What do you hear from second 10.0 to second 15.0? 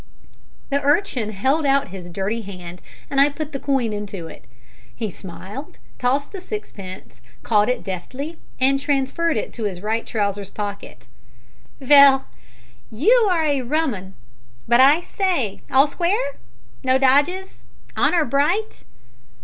trousers pocket. "Vell, you are a rum 'un. But